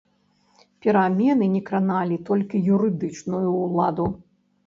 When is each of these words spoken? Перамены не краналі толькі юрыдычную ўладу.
Перамены 0.83 1.49
не 1.57 1.59
краналі 1.67 2.17
толькі 2.29 2.61
юрыдычную 2.77 3.47
ўладу. 3.63 4.05